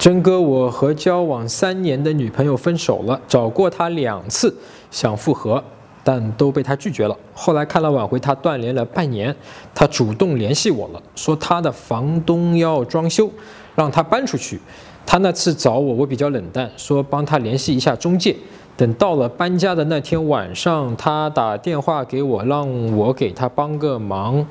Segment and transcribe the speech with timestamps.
[0.00, 4.56] 真哥，我和交往三年的女朋友分手了，找过她两次，
[4.90, 5.62] 想复合，
[6.02, 7.14] 但都被她拒绝了。
[7.34, 9.36] 后来看了挽回，她断联了半年，
[9.74, 13.30] 她主动联系我了，说她的房东要装修，
[13.74, 14.58] 让她搬出去。
[15.04, 18.34] 她那次找我，我比较冷淡，说帮她联系一下中介。
[18.78, 24.46] 等到了搬家的那天晚上，她打电话给我，让我给她帮个忙。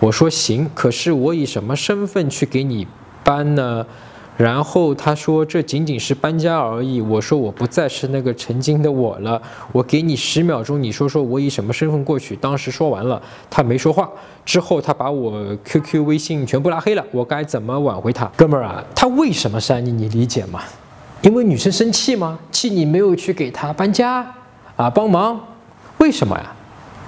[0.00, 2.86] 我说行，可是我以什么身份去给你
[3.22, 3.84] 搬呢？
[4.36, 7.00] 然后他说这仅仅是搬家而已。
[7.00, 9.40] 我说我不再是那个曾经的我了。
[9.70, 12.34] 我给你十秒钟，你说说我以什么身份过去？
[12.36, 14.10] 当时说完了，他没说话。
[14.44, 17.04] 之后他把我 QQ、微信全部拉黑了。
[17.12, 18.26] 我该怎么挽回他？
[18.36, 19.92] 哥们儿啊，他为什么删你？
[19.92, 20.60] 你理解吗？
[21.22, 22.38] 因为女生生气吗？
[22.50, 24.26] 气你没有去给他搬家
[24.76, 25.40] 啊帮忙？
[25.98, 26.52] 为什么呀？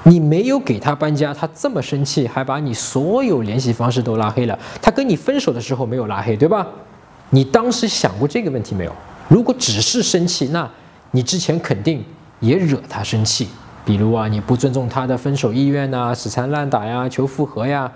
[0.04, 4.56] 你没有给他搬家，他这么生气，还把你所有联系方式都拉黑了。
[4.80, 6.64] 他跟你分手的时候没有拉黑，对吧？
[7.30, 8.92] 你当时想过这个问题没有？
[9.28, 10.70] 如果只是生气，那
[11.10, 12.04] 你之前肯定
[12.38, 13.48] 也惹他生气，
[13.84, 17.90] 比如啊，你不尊重他的分手意愿呐，死缠烂打呀，求复合呀。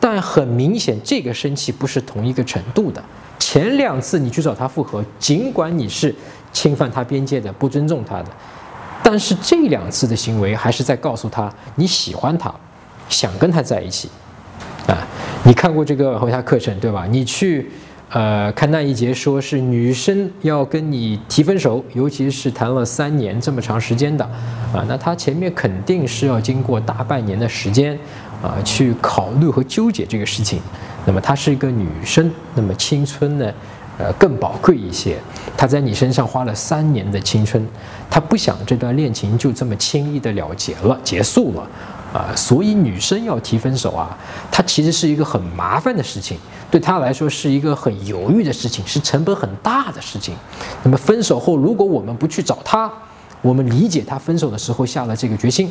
[0.00, 3.02] 但很明显，这个生气不是同一个程度的。
[3.38, 6.14] 前两次你去找他复合，尽管你是
[6.52, 8.28] 侵犯他边界的，不尊重他的，
[9.02, 12.52] 但是这两次的行为还是在告诉他你喜欢他，
[13.10, 14.08] 想跟他在一起。
[14.86, 14.96] 啊，
[15.44, 17.06] 你看过这个回他课程对吧？
[17.06, 17.70] 你去。
[18.12, 24.22] 呃，看那一节，说是女生要跟你提分手，尤其是谈了三年这么长时间的，
[24.74, 27.98] 啊，那她前面肯定是要经过大半年的时间，
[28.42, 30.60] 啊，去考虑和纠结这个事情。
[31.06, 33.50] 那么她是一个女生，那么青春呢，
[33.96, 35.16] 呃，更宝贵一些。
[35.56, 37.66] 她在你身上花了三年的青春，
[38.10, 41.66] 她不想这段恋情就这么轻易的了结了，结束了。
[42.12, 44.14] 啊，所以女生要提分手啊，
[44.50, 46.36] 它其实是一个很麻烦的事情，
[46.72, 50.34] 对他来说是一个很犹豫的事情，是成本很大的事情。
[50.82, 52.90] 那么分手后，如果我们不去找他，
[53.42, 55.70] 我们理解他分手的时候下了这个决心，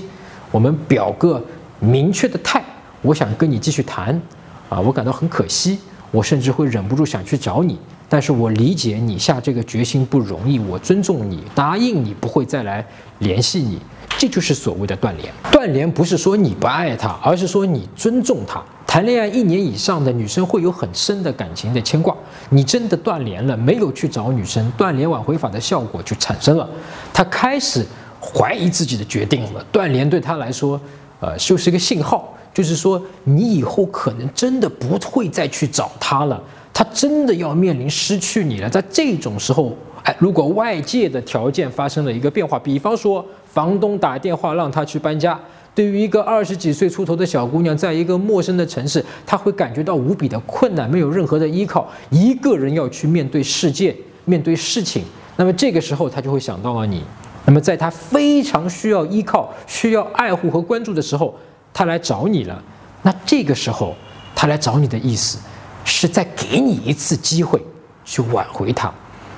[0.51, 1.43] 我们表个
[1.79, 2.63] 明确的态，
[3.01, 4.21] 我想跟你继续谈，
[4.69, 5.79] 啊，我感到很可惜，
[6.11, 12.85] 我甚至会忍不住想去找你，但是我理解你下这个决心不容易，我尊重你，答应你不会再来
[13.17, 13.81] 联系你。
[14.19, 15.33] 这就是所谓的断联。
[15.51, 18.63] 断联不是说你不爱他，而是说你尊重他。
[18.91, 22.13] 谈恋爱一年以上的女生会有很深的感情的牵挂。
[22.49, 26.69] 你真的断联了，没有去找女生，断联挽回法的效果就产生了。
[27.13, 27.85] 他开始
[28.19, 29.65] 怀疑自己的决定了。
[29.71, 30.77] 断联对他来说，
[31.21, 36.43] 呃，就是一个信号，就是说你以后可能真的不会再去找他了。
[36.73, 38.69] 他真的要面临失去你了。
[38.69, 43.25] 在这种时候，哎，如果外界的条件发生了一个变化，比方说。
[43.51, 45.37] 房东打电话让她去搬家，
[45.73, 53.95] 对于一个二十几岁出头的小姑娘，在一个陌生的城市，她会感觉到无比的困难，没有任何的依靠，一个人要去面对世界，
[54.25, 55.03] 面对事情。
[55.37, 57.03] 那么这个时候，她就会想到了你。
[57.45, 61.33] 那么在她非常需要依靠、需要爱护和关注的时候，
[61.73, 62.61] 她来找你了。
[63.03, 63.95] 那这个时候，
[64.35, 65.39] 她来找你的意思，
[65.85, 67.65] 是在给你一次机会
[68.03, 68.93] 去挽回她。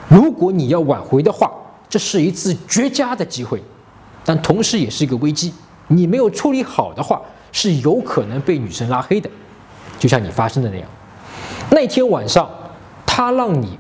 [0.10, 1.52] 如果你要挽回的话，
[1.88, 3.62] 这是一次绝佳的机会。
[4.26, 5.54] 但同时也是一个危机，
[5.88, 7.22] 你没有处理好的话，
[7.52, 9.30] 是有可能被女生拉黑的，
[10.00, 10.88] 就像你发生的那样。
[11.72, 12.50] 那天晚上，
[13.06, 13.78] 他让你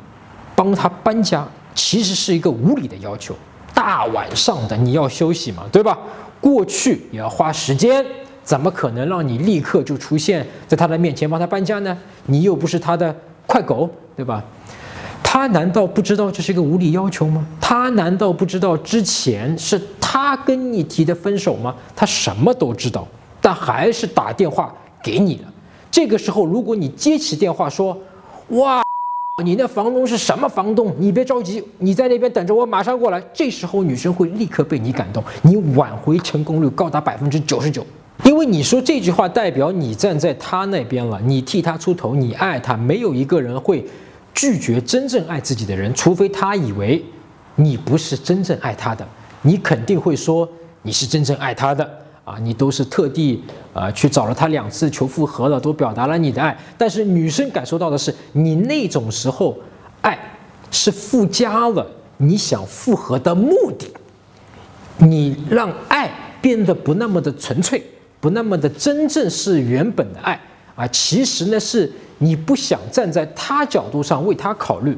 [0.55, 3.35] 帮他搬家，其实是一个无理的要求。
[3.73, 5.97] 大晚上的你要休息嘛，对吧？
[6.39, 8.05] 过去也要花时间，
[8.43, 11.97] 怎么可能让你立刻就出现在他的面前帮他搬家呢？
[12.27, 13.15] 你又不是他的
[13.47, 14.43] 快狗，对吧？
[15.23, 17.43] 他难道不知道这是一个无理要求吗？
[17.59, 19.81] 他难道不知道之前是
[20.13, 21.73] 他跟你提的分手吗？
[21.95, 23.07] 他什么都知道，
[23.41, 25.51] 但还是打电话给你了。
[25.89, 27.97] 这个时候，如果你接起电话说
[28.49, 28.83] ：“哇，
[29.43, 30.93] 你那房东是什么房东？
[30.99, 37.83] 你别着急，你在那边等着，我马上过来。”这时候，女生会立刻被你感动，你挽回成功率高达百分之九十九，
[38.23, 43.83] 因为你说这句话代表你站在他那边了，你替他出头，你爱他，没有一个人会。
[44.35, 47.03] 拒绝真正爱自己的人，除非他以为
[47.55, 49.07] 你不是真正爱他的，
[49.43, 50.49] 你肯定会说
[50.81, 51.87] 你是真正爱他的
[52.25, 52.37] 啊！
[52.41, 53.43] 你都是特地
[53.73, 56.57] 啊去找了他两次求复合了，都表达了你的爱。
[56.77, 59.57] 但是女生感受到的是，你那种时候
[60.01, 60.17] 爱
[60.71, 61.85] 是附加了
[62.17, 63.87] 你想复合的目的，
[64.97, 66.09] 你让爱
[66.41, 67.83] 变得不那么的纯粹，
[68.19, 70.39] 不那么的真正是原本的爱
[70.75, 70.87] 啊！
[70.87, 71.91] 其实呢是。
[72.19, 74.97] 你不想站在他角度上为他考虑，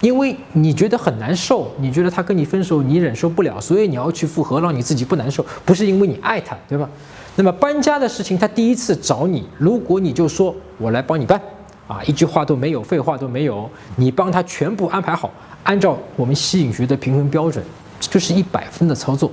[0.00, 6.88] 因为你觉得很难受，你觉得他跟你分手你忍受不了，所以你要去复合，让你自己不难受，不是因为你爱他，对吧？
[7.36, 11.40] 那么搬家的事情，他第一次找你，如果你就说我来帮你搬，
[11.86, 15.30] 啊，一句话都没有，废话都没有，你帮他全部安排好，
[15.64, 17.64] 按照我们吸引学的评分标准，
[18.00, 19.30] 就是一百分的操作。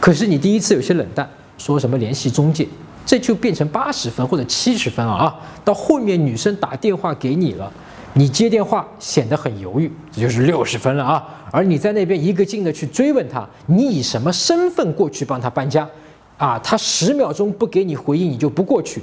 [0.00, 2.66] 可是你第一次有些冷淡，说什么联系中介，
[3.04, 5.34] 这就变成八十分或者七十分了啊。
[5.64, 7.70] 到后面女生打电话给你了，
[8.14, 11.26] 你接电话显得很犹豫，这就是六十分了啊。
[11.50, 15.88] 而你在那边一个劲的去追问他，你以什么身份过去帮他搬家？
[16.36, 19.02] 啊，他十秒钟不给你回应，你就不过去，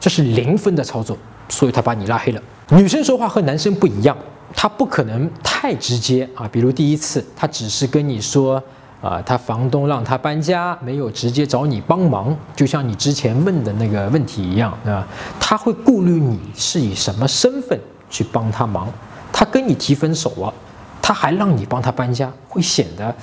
[0.00, 1.16] 这是零分的操作，
[1.48, 2.42] 所以他把你拉黑了。
[2.70, 4.16] 女生说话和男生不一样，
[4.54, 6.48] 他不可能太直接啊。
[6.50, 8.62] 比如第一次，他只是跟你说。
[9.00, 15.06] 啊，他房东让他搬家，没有直接找你帮忙，就像你之前问的那个问题一样，对吧？
[15.38, 17.78] 他会顾虑你是以什么身份
[18.10, 18.92] 去帮他忙，
[19.32, 20.52] 他跟你提分手了，
[21.00, 23.14] 他还让你帮他搬家，会显得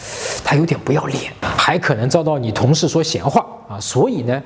[0.43, 3.79] 他有点不要脸，还可能遭到你同事说闲话啊。
[3.79, 4.41] 所以呢，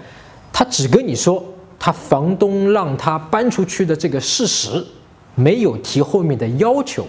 [0.51, 1.43] 他只跟你说
[1.79, 4.85] 他房东让他搬出去的这个事实，
[5.35, 7.05] 没有提后面的要求。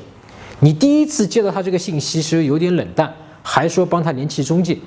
[0.60, 3.12] 你第一次接到他这个信息时有点冷淡。
[3.42, 4.78] 还说帮他联系中介，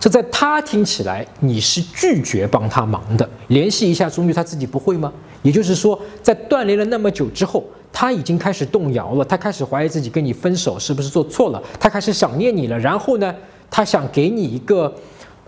[0.00, 3.28] 这在他听起来你是拒绝帮他忙的。
[3.48, 5.12] 联系一下中介，他自己不会吗？
[5.42, 7.62] 也就是说，在断联了那么久之后，
[8.00, 12.78] 他已经开始动摇了，他开始怀疑自己跟你分手是不是做错了，他开始想念你了。
[12.78, 13.34] 然后呢，
[13.68, 14.94] 他想给你一个，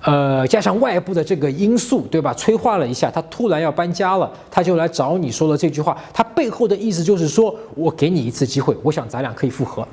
[0.03, 2.35] 呃，加上外部的这个因素，对吧？
[2.35, 5.97] 催化了一下，他突然要搬家了，他就来找你说了这句话。
[6.13, 9.87] 他背后的意思就是说我给你一次机会，我想咱俩可以复合。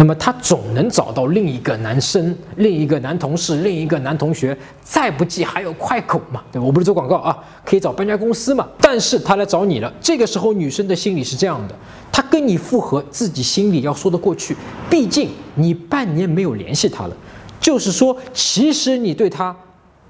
[0.00, 6.62] 那么他总能找到另一个男生、另一个男同事、另一个男同学，再不济还有快口嘛，对？
[6.62, 8.64] 我不是做广告啊，可以找搬家公司嘛。
[8.80, 11.74] 但是他来找你了，这个时候女生的心理是这样的：
[12.12, 14.56] 她跟你复合，自己心里要说得过去。
[14.88, 17.16] 毕竟你半年没有联系他了，
[17.58, 19.52] 就是说，其实你对他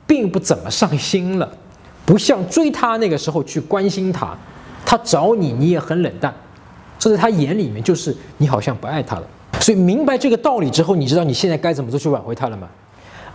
[0.06, 1.50] 并不怎么上心了，
[2.04, 4.36] 不像追他那个时候去关心他。
[4.84, 6.34] 他找你，你也很冷淡，
[6.98, 9.26] 这在他眼里面就是你好像不爱他了。
[9.60, 12.68] 所以明白这个道理之后，你知道你现在该怎么做去挽回他了吗？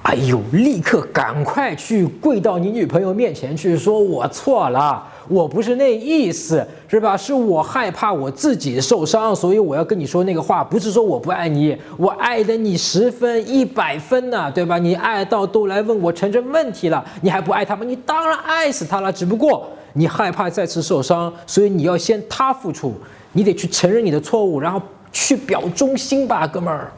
[0.04, 7.16] 哎呦，立刻赶快去跪到你女朋友面前去，说我错了，我不是那意思，是吧？
[7.16, 14.78] 是我害怕我自己受伤，所以我要跟你说那个话，不是说我不爱你，我爱的你十分一百分呢，对吧？
[14.78, 17.86] 你爱到都来问我承认问题了，你还不爱他吗？
[17.86, 22.94] 你当然爱死他了，只不过你害怕再次受伤，所以你要先他付出，
[23.32, 24.82] 你得去承认你的错误，然后。
[25.14, 26.92] 去表忠心吧，哥们儿。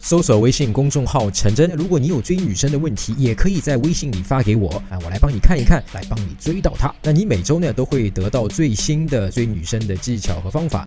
[0.00, 6.94] 搜索微信公众号“陈真”，如果你有追女生的问题，也可以在微信里发给我，啊，我来帮你看一看，来帮你追到她。
[7.02, 10.76] 那你每周呢都会得到最新的追女生的技巧和方法。